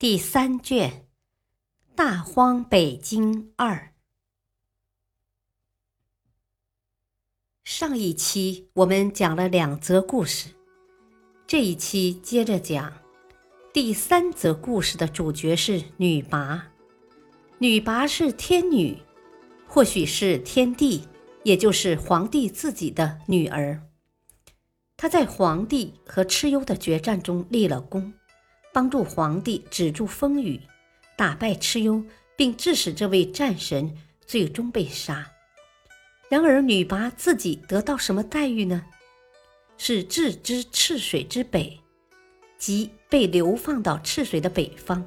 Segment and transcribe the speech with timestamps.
[0.00, 0.90] 第三卷
[1.96, 3.74] 《大荒北经二》。
[7.64, 10.50] 上一期我们讲了两则故事，
[11.48, 12.92] 这一期接着讲
[13.72, 16.60] 第三则故事的主角是女魃。
[17.58, 18.98] 女魃是天女，
[19.66, 21.08] 或许是天帝，
[21.42, 23.82] 也就是皇帝自己的女儿。
[24.96, 28.14] 她在皇帝和蚩尤的决战中立了功。
[28.78, 30.60] 帮助皇帝止住风雨，
[31.16, 32.00] 打败蚩尤，
[32.36, 33.92] 并致使这位战神
[34.24, 35.32] 最终被杀。
[36.28, 38.84] 然而，女魃自己得到什么待遇呢？
[39.78, 41.80] 是置之赤水之北，
[42.56, 45.04] 即被流放到赤水的北方。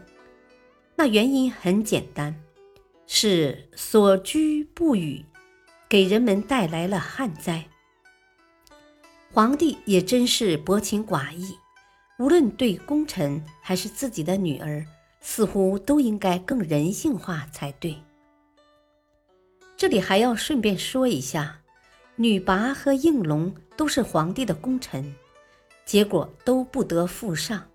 [0.97, 2.43] 那原因很简单，
[3.07, 5.23] 是所居不雨，
[5.87, 7.69] 给人们带来了旱灾。
[9.31, 11.55] 皇帝也真是薄情寡义。
[12.21, 14.85] 无论对功臣还是自己的女儿，
[15.21, 17.97] 似乎都应该更人性化才对。
[19.75, 21.61] 这里还要顺便说一下，
[22.17, 25.15] 女魃和应龙都是皇帝的功臣，
[25.83, 27.67] 结果都不得复上，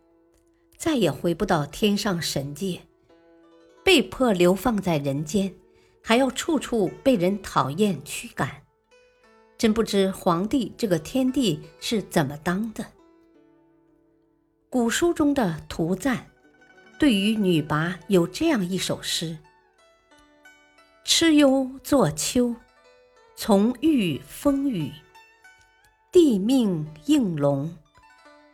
[0.77, 2.81] 再也回不到天上神界，
[3.83, 5.53] 被迫流放在人间，
[6.05, 8.63] 还要处处被人讨厌驱赶。
[9.59, 12.87] 真不知皇帝这个天帝是怎么当的。
[14.69, 16.27] 古书中的图赞，
[16.99, 19.39] 对于女魃有这样一首诗
[21.07, 22.57] ：“蚩尤作秋，
[23.37, 24.93] 从遇风雨。
[26.11, 27.77] 帝命应龙，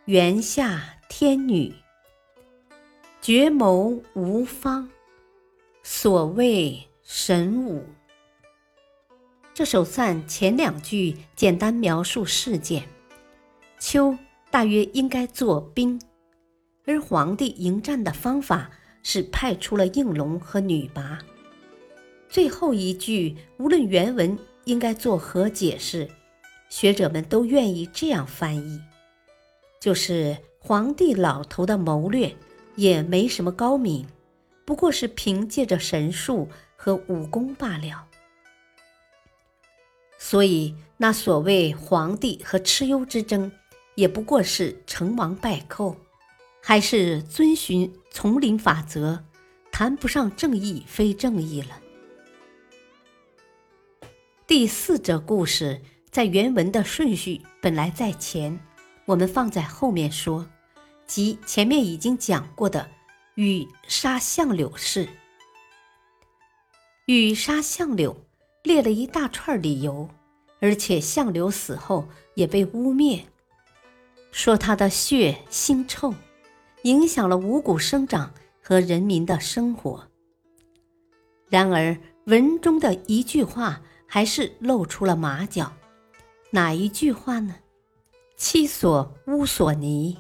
[0.05, 1.75] 原下天女。
[3.23, 4.91] 绝谋无方，
[5.83, 7.87] 所谓神武。”
[9.55, 12.87] 这首赞前两句简单描述事件，
[13.79, 14.17] 秋。
[14.53, 15.99] 大约应该做兵，
[16.85, 18.71] 而皇帝迎战的方法
[19.03, 21.19] 是派出了应龙和女魃。
[22.29, 26.07] 最后一句无论原文应该作何解释，
[26.69, 28.79] 学者们都愿意这样翻译：
[29.81, 32.37] 就是皇帝老头的谋略
[32.77, 34.07] 也没什么高明，
[34.67, 36.47] 不过是凭借着神术
[36.77, 38.07] 和武功罢了。
[40.19, 43.51] 所以那所谓皇帝和蚩尤之争。
[43.95, 45.97] 也不过是成王败寇，
[46.63, 49.25] 还是遵循丛林法则，
[49.71, 51.79] 谈不上正义非正义了。
[54.47, 55.81] 第四则故事
[56.11, 58.59] 在原文的顺序本来在前，
[59.07, 60.47] 我们放在后面说，
[61.07, 62.89] 即前面已经讲过的
[63.35, 65.09] 禹杀相柳事。
[67.07, 68.17] 禹杀相柳
[68.63, 70.09] 列了一大串理由，
[70.61, 73.23] 而且相柳死后也被污蔑。
[74.33, 76.13] 说他的血腥臭，
[76.83, 80.09] 影响了五谷生长和人民的生活。
[81.49, 85.75] 然而文中的一句话还是露出了马脚，
[86.51, 87.57] 哪一句话呢
[88.37, 90.17] ？“妻所乌所泥，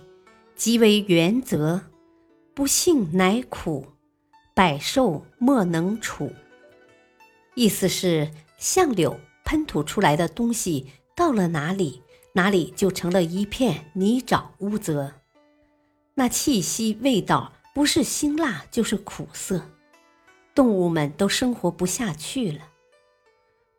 [0.54, 1.80] 即为原则，
[2.54, 3.86] 不幸乃苦，
[4.54, 6.30] 百兽莫能处。”
[7.56, 10.86] 意思是相柳喷吐出来的东西
[11.16, 12.01] 到了哪里？
[12.34, 15.12] 哪里就成了一片泥沼污泽，
[16.14, 19.62] 那气息味道不是辛辣就是苦涩，
[20.54, 22.68] 动物们都生活不下去了。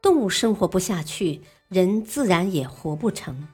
[0.02, 3.48] 动物生活不下去，人自然也活不成。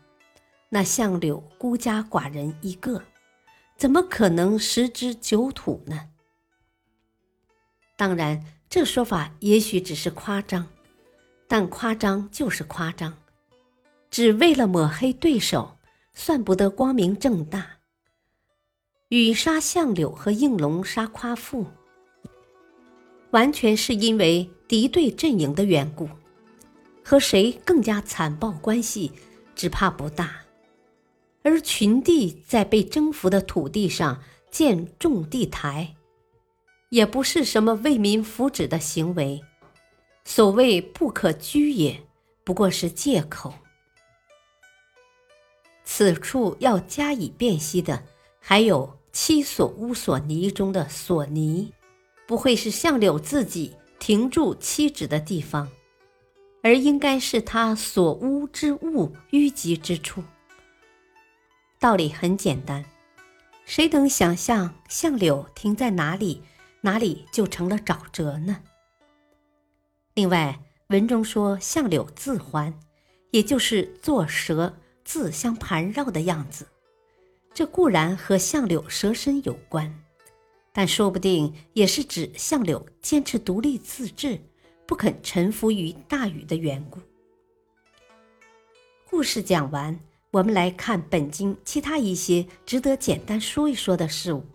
[0.69, 3.03] 那相柳孤家寡人一个，
[3.77, 6.09] 怎么可能十之九土呢？
[7.95, 10.67] 当然，这说法也许只是夸张，
[11.47, 13.17] 但夸张就是夸张。
[14.11, 15.77] 只为了抹黑对手，
[16.13, 17.77] 算不得光明正大。
[19.09, 21.65] 禹杀相柳和应龙杀夸父，
[23.31, 26.07] 完全是因为敌对阵营的缘故，
[27.03, 29.11] 和谁更加残暴关系，
[29.55, 30.41] 只怕不大。
[31.41, 34.21] 而群帝在被征服的土地上
[34.51, 35.95] 建种地台，
[36.89, 39.41] 也不是什么为民福祉的行为。
[40.25, 42.03] 所谓不可居也，
[42.43, 43.53] 不过是借口。
[45.99, 48.01] 此处要加以辨析的，
[48.39, 51.73] 还有“七所屋所泥”中的“所泥”，
[52.25, 55.69] 不会是相柳自己停住七指的地方，
[56.63, 60.23] 而应该是他所屋之物淤积之处。
[61.81, 62.85] 道理很简单，
[63.65, 66.41] 谁能想象相柳停在哪里，
[66.79, 68.61] 哪里就成了沼泽呢？
[70.13, 72.73] 另外，文中说相柳自环，
[73.31, 74.73] 也就是做蛇。
[75.09, 76.67] 自相盘绕的样子，
[77.51, 79.91] 这固然和相柳蛇身有关，
[80.71, 84.39] 但说不定也是指相柳坚持独立自治，
[84.85, 86.99] 不肯臣服于大禹的缘故。
[89.09, 94.45] 故事讲完，我们来看本经其他一些值得简单说一说的事物。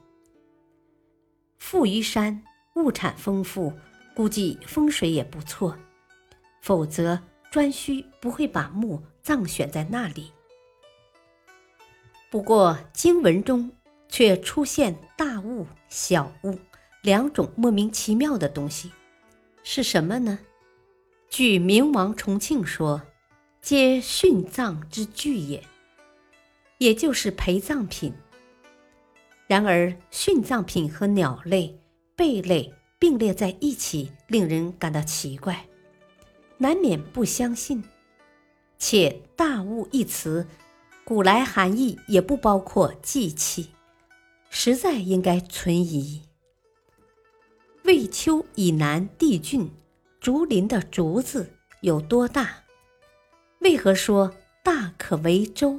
[1.58, 2.40] 富于山，
[2.76, 3.72] 物产丰富，
[4.14, 5.76] 估计风水也不错，
[6.62, 7.20] 否则
[7.50, 10.30] 颛顼不会把墓葬选在那里。
[12.34, 13.70] 不过经文中
[14.08, 16.58] 却出现大物、小物
[17.00, 18.90] 两种莫名其妙的东西，
[19.62, 20.40] 是什么呢？
[21.28, 23.00] 据明王重庆说，
[23.60, 25.62] 皆殉葬之具也，
[26.78, 28.12] 也就是陪葬品。
[29.46, 31.78] 然而殉葬品和鸟类、
[32.16, 35.64] 贝类并列在一起，令人感到奇怪，
[36.58, 37.84] 难免不相信。
[38.76, 40.44] 且“大物”一词。
[41.04, 43.68] 古来含义也不包括祭器，
[44.48, 46.22] 实在应该存疑。
[47.82, 49.70] 魏丘以南地郡，
[50.18, 51.52] 竹林的“竹”字
[51.82, 52.64] 有多大？
[53.58, 55.78] 为何说大可为舟？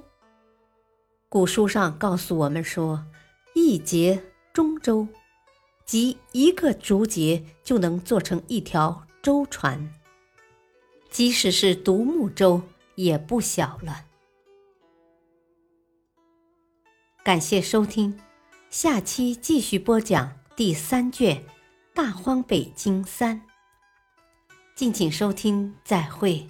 [1.28, 3.04] 古书上告诉我们说，
[3.56, 4.22] 一节
[4.54, 5.08] 中舟，
[5.86, 9.92] 即一个竹节就能做成一条舟船。
[11.10, 12.62] 即使是独木舟，
[12.94, 14.06] 也不小了。
[17.26, 18.16] 感谢收听，
[18.70, 21.38] 下期继续播讲第三卷
[21.92, 23.36] 《大荒北京三》。
[24.76, 26.48] 敬请收听，再会。